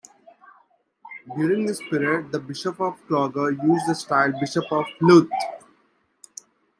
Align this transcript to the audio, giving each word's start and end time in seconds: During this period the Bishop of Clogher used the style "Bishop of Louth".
During 1.37 1.67
this 1.67 1.79
period 1.79 2.31
the 2.31 2.39
Bishop 2.39 2.79
of 2.81 3.07
Clogher 3.07 3.51
used 3.63 3.87
the 3.87 3.93
style 3.93 4.31
"Bishop 4.39 4.63
of 4.71 4.85
Louth". 4.99 5.29